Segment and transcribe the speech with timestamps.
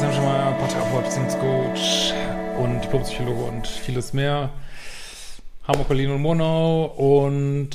[0.00, 2.14] Schon mal Paartherapeut, Beziehungscoach
[2.58, 4.48] und Diplompsychologe und vieles mehr.
[5.68, 7.70] Hamburg, Berlin und Monau und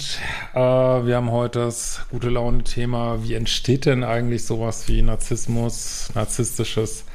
[0.55, 7.05] äh, wir haben heute das gute Laune-Thema, wie entsteht denn eigentlich sowas wie Narzissmus, narzisstisches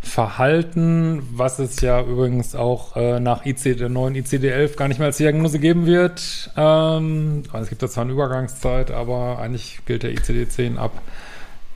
[0.00, 5.06] Verhalten, was es ja übrigens auch äh, nach IC, der neuen ICD-11 gar nicht mehr
[5.06, 6.50] als Diagnose geben wird.
[6.56, 11.00] Ähm, es gibt da zwar eine Übergangszeit, aber eigentlich gilt der ICD-10 ab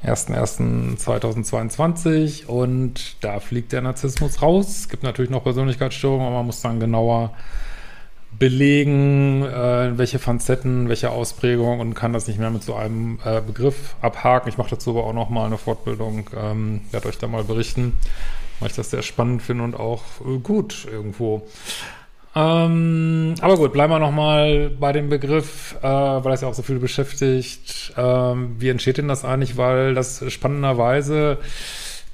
[0.04, 4.68] 1.1.2022 und da fliegt der Narzissmus raus.
[4.68, 7.32] Es gibt natürlich noch Persönlichkeitsstörungen, aber man muss dann genauer
[8.38, 13.40] belegen, äh, welche Facetten, welche Ausprägung und kann das nicht mehr mit so einem äh,
[13.40, 14.48] Begriff abhaken.
[14.48, 17.94] Ich mache dazu aber auch noch mal eine Fortbildung, ähm, werde euch da mal berichten,
[18.60, 21.46] weil ich das sehr spannend finde und auch äh, gut irgendwo.
[22.36, 26.62] Ähm, aber gut, bleiben wir nochmal bei dem Begriff, äh, weil das ja auch so
[26.62, 27.94] viel beschäftigt.
[27.96, 29.56] Ähm, wie entsteht denn das eigentlich?
[29.56, 31.38] Weil das spannenderweise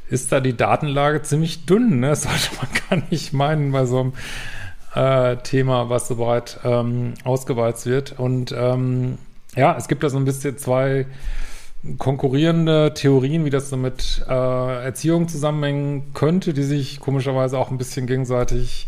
[0.08, 1.98] ist da die Datenlage ziemlich dünn.
[1.98, 2.10] Ne?
[2.10, 4.12] Das sollte man gar nicht meinen bei so einem
[4.94, 8.16] äh, Thema, was so breit ähm, ausgeweizt wird.
[8.16, 9.18] Und ähm,
[9.56, 11.06] ja, es gibt da so ein bisschen zwei
[11.98, 17.78] konkurrierende Theorien, wie das so mit äh, Erziehung zusammenhängen könnte, die sich komischerweise auch ein
[17.78, 18.86] bisschen gegenseitig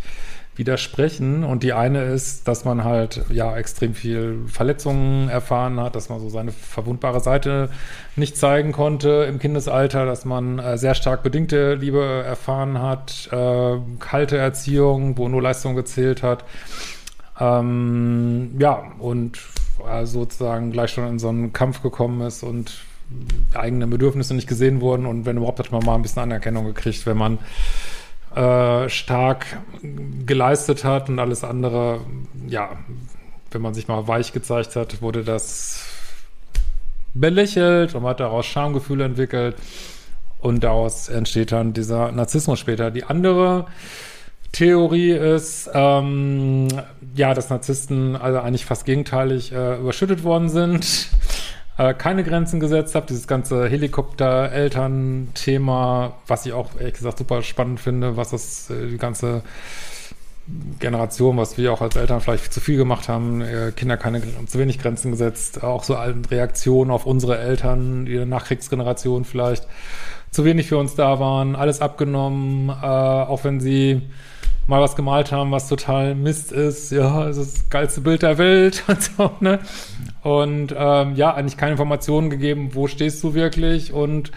[0.56, 1.44] widersprechen.
[1.44, 6.20] Und die eine ist, dass man halt ja extrem viel Verletzungen erfahren hat, dass man
[6.20, 7.70] so seine verwundbare Seite
[8.16, 13.76] nicht zeigen konnte im Kindesalter, dass man äh, sehr stark bedingte Liebe erfahren hat, äh,
[13.98, 16.44] kalte Erziehung, wo nur Leistung gezählt hat.
[17.40, 19.40] Ähm, ja, und
[19.88, 22.80] äh, sozusagen gleich schon in so einen Kampf gekommen ist und
[23.54, 27.06] eigene Bedürfnisse nicht gesehen wurden und wenn überhaupt hat man mal ein bisschen Anerkennung gekriegt,
[27.06, 27.38] wenn man
[28.34, 29.58] äh, stark
[30.26, 32.00] geleistet hat und alles andere,
[32.48, 32.70] ja,
[33.50, 35.86] wenn man sich mal weich gezeigt hat, wurde das
[37.14, 39.56] belächelt und hat daraus Schamgefühle entwickelt
[40.40, 42.90] und daraus entsteht dann dieser Narzissmus später.
[42.90, 43.66] Die andere
[44.52, 46.68] Theorie ist, ähm,
[47.14, 51.08] ja, dass Narzissten also eigentlich fast gegenteilig äh, überschüttet worden sind
[51.76, 53.06] äh, keine Grenzen gesetzt habe.
[53.06, 58.98] Dieses ganze Helikopter-Eltern-Thema, was ich auch ehrlich gesagt super spannend finde, was das äh, die
[58.98, 59.42] ganze
[60.78, 64.58] Generation, was wir auch als Eltern vielleicht zu viel gemacht haben, äh, Kinder keine zu
[64.58, 69.66] wenig Grenzen gesetzt, auch so Reaktionen auf unsere Eltern, die Nachkriegsgeneration vielleicht
[70.30, 74.02] zu wenig für uns da waren, alles abgenommen, auch wenn sie
[74.66, 76.90] mal was gemalt haben, was total Mist ist.
[76.90, 79.60] Ja, es ist das geilste Bild der Welt und so, ne?
[80.24, 84.32] Und ähm, ja, eigentlich keine Informationen gegeben, wo stehst du wirklich und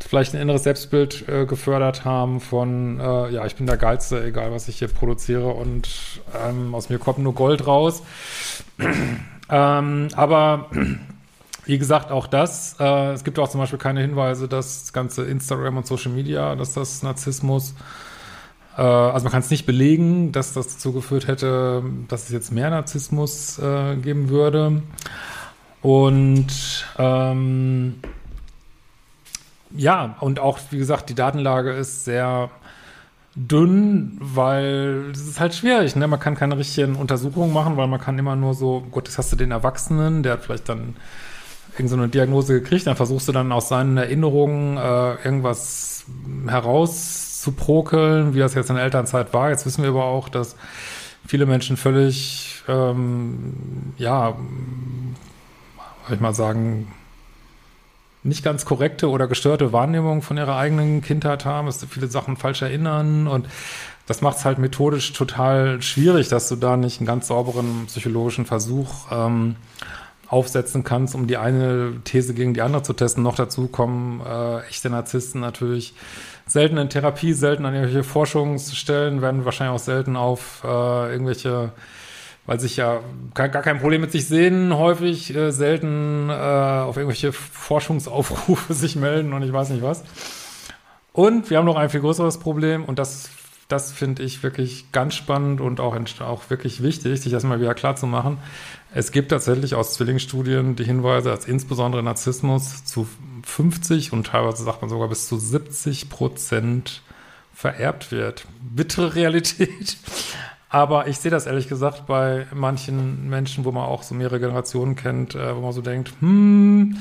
[0.00, 4.52] vielleicht ein inneres Selbstbild äh, gefördert haben von, äh, ja, ich bin der Geilste, egal
[4.52, 5.88] was ich hier produziere und
[6.46, 8.04] ähm, aus mir kommt nur Gold raus.
[9.50, 10.66] ähm, aber
[11.64, 15.24] wie gesagt, auch das, äh, es gibt auch zum Beispiel keine Hinweise, dass das ganze
[15.24, 17.74] Instagram und Social Media, dass das Narzissmus
[18.82, 22.70] also man kann es nicht belegen, dass das dazu geführt hätte, dass es jetzt mehr
[22.70, 24.82] Narzissmus äh, geben würde.
[25.82, 26.46] Und
[26.98, 27.96] ähm,
[29.76, 32.50] ja, und auch, wie gesagt, die Datenlage ist sehr
[33.34, 36.08] dünn, weil es ist halt schwierig, ne?
[36.08, 39.30] Man kann keine richtigen Untersuchungen machen, weil man kann immer nur so, gut, das hast
[39.32, 40.96] du den Erwachsenen, der hat vielleicht dann
[41.72, 46.04] irgendeine Diagnose gekriegt, dann versuchst du dann aus seinen Erinnerungen äh, irgendwas
[46.48, 49.50] heraus prokeln, wie das jetzt in der Elternzeit war.
[49.50, 50.56] Jetzt wissen wir aber auch, dass
[51.26, 53.54] viele Menschen völlig, ähm,
[53.96, 54.36] ja,
[56.06, 56.92] soll ich mal sagen,
[58.22, 62.36] nicht ganz korrekte oder gestörte Wahrnehmung von ihrer eigenen Kindheit haben, dass sie viele Sachen
[62.36, 63.48] falsch erinnern und
[64.06, 68.46] das macht es halt methodisch total schwierig, dass du da nicht einen ganz sauberen psychologischen
[68.46, 69.56] Versuch ähm,
[70.28, 73.22] aufsetzen kannst, um die eine These gegen die andere zu testen.
[73.22, 75.94] Noch dazu kommen äh, echte Narzissten natürlich
[76.48, 81.72] selten in Therapie, selten an irgendwelche Forschungsstellen, werden wahrscheinlich auch selten auf äh, irgendwelche
[82.48, 83.02] weil sich ja
[83.34, 89.34] gar, kein Problem mit sich sehen, häufig äh, selten äh, auf irgendwelche Forschungsaufrufe sich melden
[89.34, 90.02] und ich weiß nicht was.
[91.12, 93.28] Und wir haben noch ein viel größeres Problem und das,
[93.68, 97.74] das finde ich wirklich ganz spannend und auch, auch wirklich wichtig, sich das mal wieder
[97.74, 98.38] klar zu machen.
[98.94, 103.06] Es gibt tatsächlich aus Zwillingsstudien die Hinweise, dass insbesondere Narzissmus zu
[103.44, 107.02] 50 und teilweise sagt man sogar bis zu 70 Prozent
[107.54, 108.46] vererbt wird.
[108.60, 109.98] Bittere Realität.
[110.70, 114.96] Aber ich sehe das ehrlich gesagt bei manchen Menschen, wo man auch so mehrere Generationen
[114.96, 116.96] kennt, äh, wo man so denkt, hm,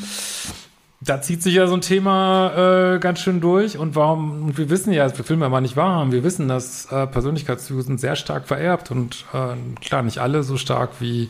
[0.99, 3.77] da zieht sich ja so ein Thema äh, ganz schön durch.
[3.77, 6.91] Und warum, und wir wissen ja, wir filmen ja mal nicht wahr wir wissen, dass
[6.91, 11.29] äh, Persönlichkeitszüge sind sehr stark vererbt und äh, klar, nicht alle so stark wie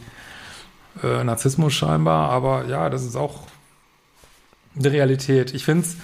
[1.03, 3.41] äh, Narzissmus scheinbar, aber ja, das ist auch
[4.77, 5.53] eine Realität.
[5.53, 5.97] Ich finde es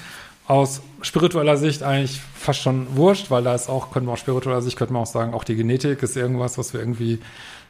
[0.46, 4.62] aus spiritueller Sicht eigentlich fast schon wurscht, weil da ist auch, können wir aus spiritueller
[4.62, 7.20] Sicht, könnte man auch sagen, auch die Genetik ist irgendwas, was wir irgendwie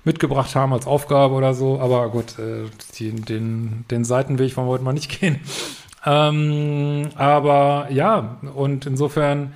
[0.06, 1.80] mitgebracht haben als Aufgabe oder so.
[1.80, 2.66] Aber gut, äh,
[2.98, 5.40] die, den, den Seitenweg wollen wir heute mal nicht gehen.
[6.06, 9.54] Ähm, aber ja, und insofern,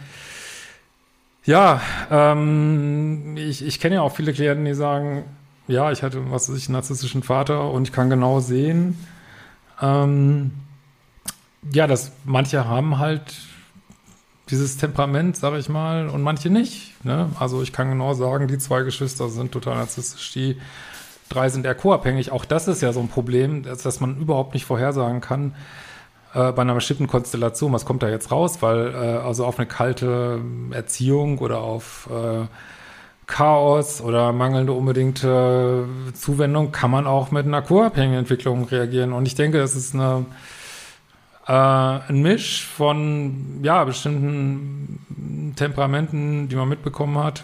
[1.43, 5.25] ja, ähm, ich, ich kenne ja auch viele Klienten, die sagen,
[5.67, 8.97] ja, ich hatte, was weiß ich, einen narzisstischen Vater und ich kann genau sehen,
[9.81, 10.51] ähm,
[11.73, 13.23] ja, dass manche haben halt
[14.49, 17.03] dieses Temperament, sage ich mal, und manche nicht.
[17.03, 17.29] Ne?
[17.37, 20.57] Also ich kann genau sagen, die zwei Geschwister sind total narzisstisch, die
[21.27, 22.31] drei sind eher co-abhängig.
[22.31, 25.53] Auch das ist ja so ein Problem, dass, dass man überhaupt nicht vorhersagen kann
[26.33, 29.67] äh, bei einer bestimmten Konstellation, was kommt da jetzt raus, weil äh, also auf eine
[29.67, 30.41] kalte
[30.71, 32.45] Erziehung oder auf äh,
[33.27, 39.11] Chaos oder mangelnde unbedingte Zuwendung kann man auch mit einer co-abhängigen Entwicklung reagieren.
[39.11, 40.25] Und ich denke, das ist eine
[41.45, 47.43] äh, ein Misch von ja bestimmten Temperamenten, die man mitbekommen hat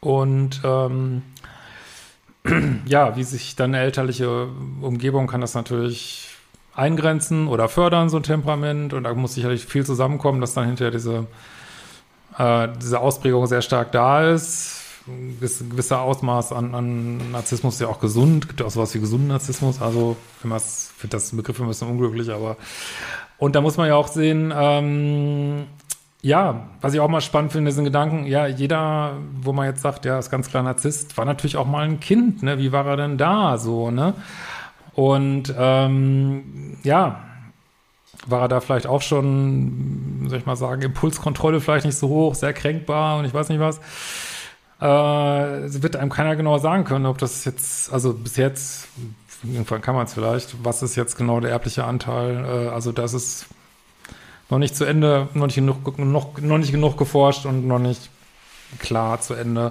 [0.00, 1.22] und ähm,
[2.86, 4.48] ja, wie sich dann eine elterliche
[4.80, 6.27] Umgebung kann das natürlich
[6.78, 8.92] eingrenzen oder fördern, so ein Temperament.
[8.92, 11.26] Und da muss sicherlich viel zusammenkommen, dass dann hinterher diese,
[12.38, 14.84] äh, diese Ausprägung sehr stark da ist.
[15.06, 18.48] Ein gewisser Ausmaß an, an Narzissmus ist ja auch gesund.
[18.48, 19.80] Gibt ja auch sowas wie gesunden Narzissmus.
[19.80, 20.16] Also,
[20.56, 22.56] es, finde das Begriff ein bisschen unglücklich, aber
[23.38, 25.66] und da muss man ja auch sehen, ähm,
[26.20, 30.04] ja, was ich auch mal spannend finde, sind Gedanken, ja, jeder, wo man jetzt sagt,
[30.04, 32.58] ja, ist ganz klar Narzisst, war natürlich auch mal ein Kind, ne?
[32.58, 34.14] Wie war er denn da so, ne?
[34.98, 37.22] Und ähm, ja,
[38.26, 42.34] war er da vielleicht auch schon, soll ich mal sagen, Impulskontrolle vielleicht nicht so hoch,
[42.34, 43.78] sehr kränkbar und ich weiß nicht was.
[44.80, 48.88] Äh, wird einem keiner genau sagen können, ob das jetzt, also bis jetzt
[49.44, 52.44] irgendwann kann man es vielleicht, was ist jetzt genau der erbliche Anteil?
[52.44, 53.46] Äh, also das ist
[54.50, 58.10] noch nicht zu Ende, noch nicht genug, noch, noch nicht genug geforscht und noch nicht
[58.80, 59.70] klar zu Ende.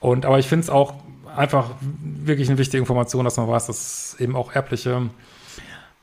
[0.00, 0.94] Und aber ich finde es auch
[1.36, 5.10] einfach wirklich eine wichtige Information, dass man weiß, dass es eben auch erbliche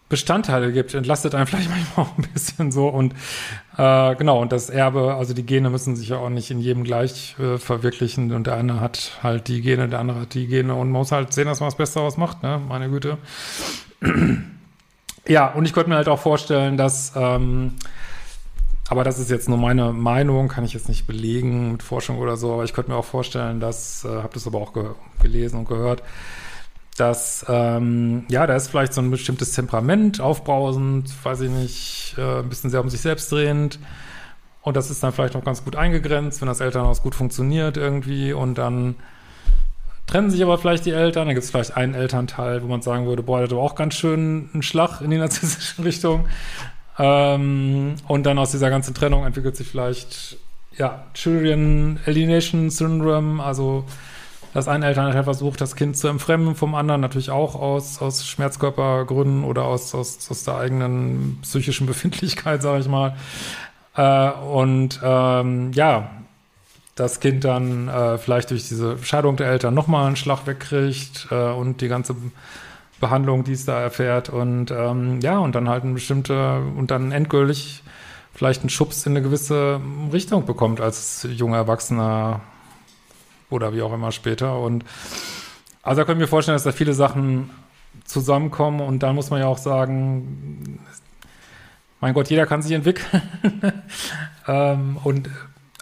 [0.09, 2.87] Bestandteile gibt, entlastet einen vielleicht manchmal auch ein bisschen so.
[2.87, 3.13] Und
[3.77, 6.83] äh, genau, und das Erbe, also die Gene müssen sich ja auch nicht in jedem
[6.83, 8.31] gleich äh, verwirklichen.
[8.31, 10.73] Und der eine hat halt die Gene, der andere hat die Gene.
[10.73, 13.17] Und man muss halt sehen, dass man das Beste daraus macht, ne, meine Güte.
[15.27, 17.73] ja, und ich könnte mir halt auch vorstellen, dass ähm,
[18.89, 22.37] aber das ist jetzt nur meine Meinung, kann ich jetzt nicht belegen mit Forschung oder
[22.37, 24.85] so, aber ich könnte mir auch vorstellen, dass, äh, habe das aber auch ge
[25.21, 26.03] gelesen und gehört,
[26.97, 32.39] dass, ähm, ja, da ist vielleicht so ein bestimmtes Temperament aufbrausend, weiß ich nicht, äh,
[32.39, 33.79] ein bisschen sehr um sich selbst drehend.
[34.61, 38.33] Und das ist dann vielleicht noch ganz gut eingegrenzt, wenn das Elternhaus gut funktioniert irgendwie
[38.33, 38.95] und dann
[40.07, 43.05] trennen sich aber vielleicht die Eltern, dann gibt es vielleicht einen Elternteil, wo man sagen
[43.05, 46.25] würde, boah, der hat auch ganz schön einen Schlag in die narzisstische Richtung.
[46.99, 50.37] Ähm, und dann aus dieser ganzen Trennung entwickelt sich vielleicht,
[50.77, 53.85] ja, Children Alienation Syndrome, also
[54.53, 59.43] dass ein Elternteil versucht, das Kind zu entfremden vom anderen, natürlich auch aus, aus Schmerzkörpergründen
[59.43, 63.15] oder aus, aus, aus der eigenen psychischen Befindlichkeit, sage ich mal.
[63.95, 66.09] Äh, und ähm, ja,
[66.95, 71.35] das Kind dann äh, vielleicht durch diese Scheidung der Eltern nochmal einen Schlag wegkriegt äh,
[71.35, 72.15] und die ganze
[72.99, 77.11] Behandlung, die es da erfährt und ähm, ja, und dann halt ein bestimmte und dann
[77.11, 77.83] endgültig
[78.33, 79.79] vielleicht einen Schubs in eine gewisse
[80.11, 82.41] Richtung bekommt als junger Erwachsener
[83.49, 84.59] oder wie auch immer später.
[84.59, 84.85] Und
[85.81, 87.49] also da können wir vorstellen, dass da viele Sachen
[88.05, 90.79] zusammenkommen und dann muss man ja auch sagen,
[91.99, 93.21] mein Gott, jeder kann sich entwickeln.
[94.47, 95.29] ähm, und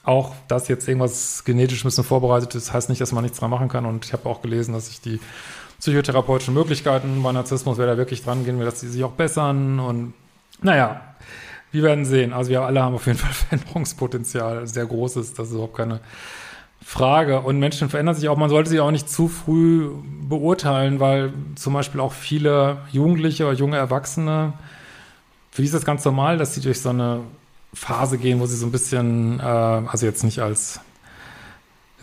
[0.03, 3.49] auch, dass jetzt irgendwas genetisch ein bisschen vorbereitet ist, heißt nicht, dass man nichts dran
[3.49, 3.85] machen kann.
[3.85, 5.19] Und ich habe auch gelesen, dass sich die
[5.85, 9.79] psychotherapeutischen Möglichkeiten bei Narzissmus, wer da wirklich dran gehen will, dass die sich auch bessern.
[9.79, 10.13] Und
[10.59, 10.99] naja,
[11.71, 12.33] wir werden sehen.
[12.33, 15.99] Also wir alle haben auf jeden Fall Veränderungspotenzial, sehr großes, das ist überhaupt keine
[16.83, 17.41] Frage.
[17.41, 18.37] Und Menschen verändern sich auch.
[18.37, 19.91] Man sollte sie auch nicht zu früh
[20.27, 24.53] beurteilen, weil zum Beispiel auch viele Jugendliche oder junge Erwachsene,
[25.51, 27.21] für die ist das ganz normal, dass sie durch so eine
[27.75, 30.79] Phase gehen, wo sie so ein bisschen, äh, also jetzt nicht als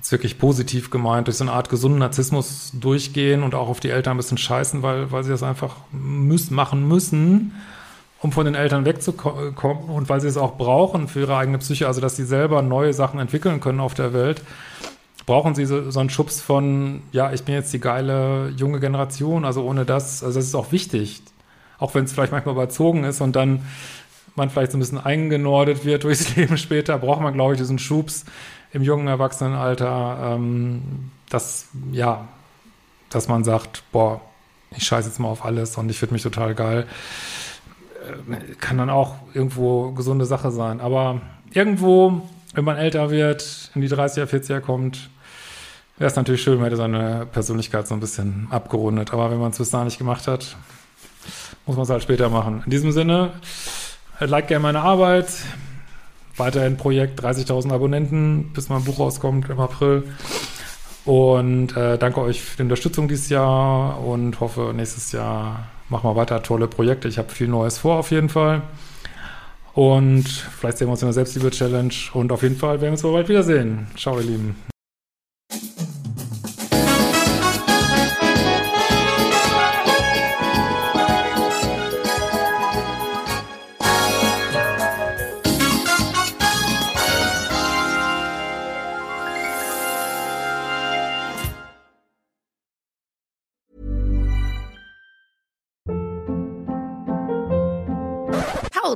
[0.02, 3.90] jetzt wirklich positiv gemeint, durch so eine Art gesunden Narzissmus durchgehen und auch auf die
[3.90, 7.54] Eltern ein bisschen scheißen, weil, weil sie das einfach müssen, machen müssen,
[8.18, 11.87] um von den Eltern wegzukommen und weil sie es auch brauchen für ihre eigene Psyche,
[11.87, 14.42] also dass sie selber neue Sachen entwickeln können auf der Welt,
[15.25, 19.44] brauchen sie so, so einen Schubs von, ja, ich bin jetzt die geile junge Generation,
[19.44, 21.23] also ohne das, also das ist auch wichtig,
[21.78, 23.64] auch wenn es vielleicht manchmal überzogen ist und dann
[24.35, 27.78] man vielleicht so ein bisschen eingenordet wird durchs Leben später, braucht man, glaube ich, diesen
[27.78, 28.25] Schubs,
[28.73, 32.29] im jungen Erwachsenenalter, ähm, dass, ja,
[33.11, 34.21] dass man sagt, boah,
[34.71, 36.87] ich scheiße jetzt mal auf alles und ich finde mich total geil.
[38.31, 40.81] Äh, kann dann auch irgendwo gesunde Sache sein.
[40.81, 41.21] Aber
[41.52, 42.23] irgendwo,
[42.55, 45.11] wenn man älter wird, in die 30er, 40er kommt,
[45.99, 49.12] wäre es natürlich schön, man hätte seine Persönlichkeit so ein bisschen abgerundet.
[49.12, 50.57] Aber wenn man es bis dahin nicht gemacht hat,
[51.67, 52.62] muss man es halt später machen.
[52.64, 53.33] In diesem Sinne,
[54.19, 55.29] like gerne meine Arbeit
[56.37, 60.05] weiterhin Projekt, 30.000 Abonnenten, bis mein Buch rauskommt im April.
[61.05, 66.17] Und äh, danke euch für die Unterstützung dieses Jahr und hoffe, nächstes Jahr machen wir
[66.17, 67.09] weiter tolle Projekte.
[67.09, 68.62] Ich habe viel Neues vor auf jeden Fall.
[69.75, 71.95] Und vielleicht sehen wir uns in der Selbstliebe-Challenge.
[72.12, 73.87] Und auf jeden Fall werden wir uns bald wiedersehen.
[73.97, 74.72] Ciao, ihr Lieben.